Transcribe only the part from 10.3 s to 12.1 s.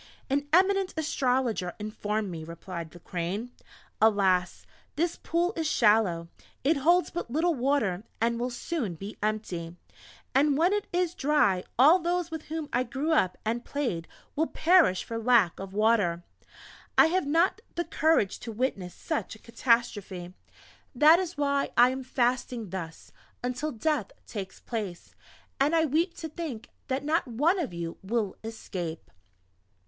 and when it is dry all